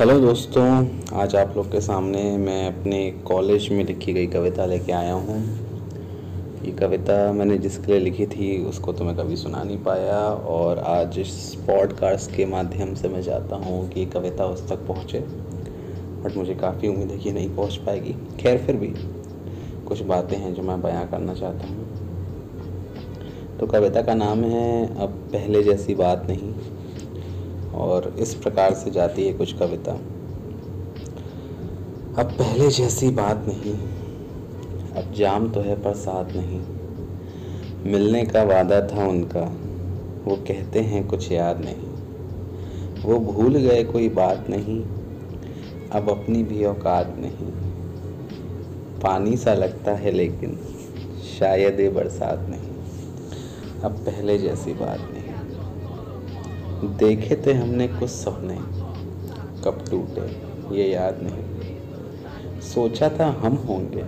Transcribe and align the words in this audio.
Hello 0.00 0.18
दोस्तों, 0.20 0.64
आज 1.14 1.34
आप 1.36 1.56
लोग 1.56 1.66
के 1.72 1.80
सामने 1.80 2.20
मैं 2.36 2.66
अपने 2.66 3.00
कॉलेज 3.26 3.68
में 3.72 3.82
लिखी 3.84 4.12
गई 4.12 4.26
कविता 4.26 4.66
लेके 4.66 4.92
आया 4.92 5.14
हूँ। 5.14 5.36
ये 6.64 6.72
कविता 6.72 7.32
मैंने 7.32 7.58
जिसके 7.58 7.92
लिए 7.92 7.98
लिखी 8.00 8.26
थी, 8.26 8.64
उसको 8.64 8.92
तो 8.92 9.04
मैं 9.04 9.16
कभी 9.16 9.36
सुना 9.36 9.62
नहीं 9.62 9.76
पाया 9.78 10.20
और 10.52 10.78
आज 10.78 11.18
इस 11.18 11.54
पॉडकास्ट 11.66 12.34
के 12.36 12.46
माध्यम 12.46 12.94
से 12.94 13.08
मैं 13.08 13.22
चाहता 13.22 13.56
हूँ 13.56 13.88
कि 13.90 14.06
कविता 14.06 14.46
उस 14.46 14.68
तक 14.68 14.86
पहुँचे, 14.88 15.20
बट 16.24 16.36
मुझे 16.36 16.54
काफ़ी 16.54 16.88
उम्मीद 16.88 17.10
है 17.10 17.18
कि 17.18 17.32
नहीं 17.32 17.54
पहुँच 17.56 17.76
पाएगी। 17.76 18.14
खैर, 18.40 18.58
फिर 18.58 18.76
भी 18.76 18.92
कुछ 19.88 20.02
बातें 20.02 20.36
हैं 20.36 20.54
जो 20.54 20.62
मैं 20.62 20.80
बयां 20.82 21.06
करना 21.06 21.34
चाहता 21.34 21.68
हूँ। 21.68 23.58
तो 23.58 23.66
कविता 23.66 24.02
का 24.02 24.14
नाम 24.14 24.44
है, 24.44 24.96
अब 24.96 25.22
पहले 25.32 25.62
जैसी 25.62 25.94
बात 25.94 26.26
नहीं। 26.28 26.52
और 27.74 28.16
इस 28.18 28.34
प्रकार 28.34 28.74
से 28.74 28.90
जाती 28.90 29.26
है 29.26 29.32
कुछ 29.32 29.52
कविता। 29.52 29.92
अब 32.18 32.32
पहले 32.38 32.68
जैसी 32.68 33.10
बात 33.10 33.44
नहीं, 33.48 33.74
अब 34.92 35.12
जाम 35.12 35.50
तो 35.50 35.60
है 35.60 35.82
पर 35.82 35.94
साथ 35.94 36.24
नहीं। 36.36 36.60
मिलने 37.92 38.24
का 38.24 38.42
वादा 38.42 38.80
था 38.80 39.06
उनका, 39.06 39.40
वो 40.24 40.36
कहते 40.36 40.80
हैं 40.80 41.06
कुछ 41.08 41.32
याद 41.32 41.60
नहीं। 41.60 41.90
वो 43.02 43.18
भूल 43.18 43.54
गए 43.54 43.84
कोई 43.84 44.08
बात 44.08 44.46
नहीं, 44.50 44.82
अब 45.92 46.10
अपनी 46.10 46.42
भी 46.42 46.64
औकात 46.64 47.14
नहीं। 47.18 47.52
पानी 49.00 49.36
सा 49.36 49.54
लगता 49.54 49.92
है 49.92 50.10
लेकिन 50.10 50.58
शायद 51.38 51.80
ये 51.80 51.88
बरसात 51.88 52.38
नहीं। 52.48 52.70
अब 53.80 53.92
पहले 53.92 54.38
जैसी 54.38 54.72
बात 54.72 55.00
नहीं। 55.00 55.19
देखे 56.84 57.42
थे 57.46 57.52
हमने 57.52 57.88
कुछ 57.88 58.10
सपने, 58.10 58.56
कब 59.64 59.84
टूटे, 59.90 60.50
ये 60.76 60.92
याद 60.92 61.18
नहीं। 61.22 62.60
सोचा 62.60 63.08
था 63.08 63.26
हम 63.26 63.54
होंगे, 63.54 64.00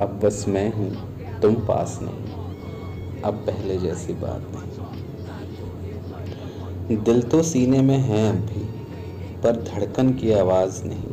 अब 0.00 0.20
बस 0.24 0.44
मैं 0.48 0.72
हूँ, 0.72 0.96
तुम 1.40 1.54
पास 1.54 1.98
नहीं। 2.02 2.32
अब 3.22 3.34
पहले 3.34 3.78
जैसी 3.78 4.12
बात 4.12 4.42
नहीं। 4.50 4.72
दिल 6.96 7.22
तो 7.22 7.42
सीने 7.42 7.82
में 7.82 7.98
है 7.98 8.30
अब 8.30 8.36
भी 8.36 8.64
पर 9.40 9.56
धड़कन 9.56 10.14
की 10.14 10.32
आवाज़ 10.32 10.84
नहीं। 10.84 11.04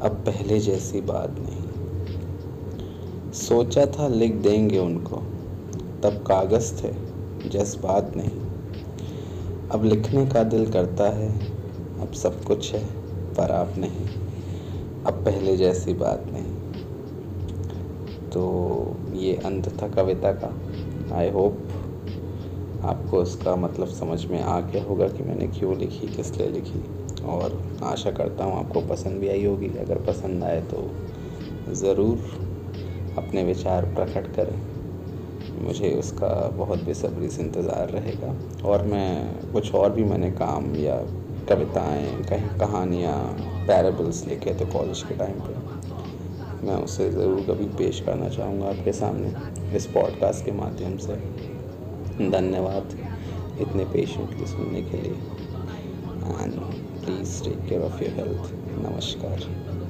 अब 0.00 0.12
पहले 0.26 0.60
जैसी 0.60 1.00
बात 1.00 1.30
नहीं। 1.38 1.60
सोचा 3.32 3.86
था 3.86 4.08
लिख 4.08 4.34
देंगे 4.34 4.78
उनको, 4.78 5.16
तब 6.02 6.24
कागज़ 6.26 6.84
थे 6.84 6.92
जज्बात 7.48 8.12
नहीं। 8.16 8.49
अब 9.70 9.84
लिखने 9.84 10.24
का 10.26 10.42
दिल 10.42 10.70
करता 10.72 11.04
है, 11.10 11.28
अब 12.00 12.12
सब 12.12 12.42
कुछ 12.44 12.72
है, 12.74 12.84
पर 13.36 13.50
आप 13.50 13.74
नहीं। 13.78 14.06
अब 15.06 15.22
पहले 15.24 15.56
जैसी 15.56 15.92
बात 15.94 16.26
नहीं। 16.32 16.54
तो 18.30 18.96
ये 19.14 19.34
अंत 19.34 19.68
था 19.82 19.88
कविता 19.88 20.32
का। 20.32 20.50
आई 21.16 21.30
होप 21.30 21.68
आपको 22.84 23.22
इसका 23.22 23.54
मतलब 23.56 23.88
समझ 23.88 24.24
में 24.26 24.40
आ 24.42 24.58
गया 24.60 24.82
होगा 24.82 25.08
कि 25.08 25.22
मैंने 25.22 25.46
क्यों 25.48 25.76
लिखी, 25.76 26.06
किस 26.06 26.36
लिए 26.38 26.48
लिखी। 26.48 26.82
और 27.24 27.60
आशा 27.82 28.10
करता 28.10 28.44
हूँ 28.44 28.58
आपको 28.58 28.80
पसंद 28.80 29.20
भी 29.20 29.28
आई 29.28 29.44
होगी। 29.44 29.68
अगर 29.78 29.98
पसंद 30.02 30.44
आए 30.44 30.60
तो 30.60 30.88
ज़रूर 31.74 32.18
अपने 33.18 33.44
विचार 33.44 33.84
प्रकट 33.94 34.34
करें। 34.34 34.79
मुझे 35.60 35.90
उसका 35.90 36.28
बहुत 36.56 36.82
बेसब्री 36.84 37.28
से 37.28 37.42
इंतज़ार 37.42 37.88
रहेगा। 37.88 38.34
और 38.68 38.82
मैं, 38.82 39.52
कुछ 39.52 39.74
और 39.74 39.90
भी 39.92 40.04
मैंने 40.04 40.30
काम 40.30 40.74
या 40.76 40.96
कविताएँ, 41.48 42.22
कहीं, 42.24 42.48
कहानियाँ 42.58 43.18
पैराबल्स 43.66 44.26
लिखे 44.26 44.54
थे 44.54 44.64
कॉलेज 44.64 45.02
के 45.02 45.14
टाइम 45.14 45.40
पे, 45.40 46.66
मैं 46.66 46.74
उसे 46.74 47.10
ज़रूर 47.10 47.40
कभी 47.40 47.64
पेश 47.78 48.00
करना 48.00 48.28
चाहूँगा 48.28 48.68
आपके 48.68 48.92
सामने 48.92 49.76
इस 49.76 49.86
पॉडकास्ट 49.86 50.44
के 50.44 50.52
माध्यम 50.52 50.96
से। 50.96 51.16
धन्यवाद 52.30 52.96
इतने 53.60 53.84
पेशेंटली 53.84 54.46
सुनने 54.46 54.82
के 54.82 54.96
लिए। 54.96 55.12
And 56.40 56.52
please 57.00 57.42
take 57.44 57.68
care 57.68 57.82
of 57.82 58.02
your 58.02 58.12
health 58.14 58.52
नमस्कार। 58.78 59.89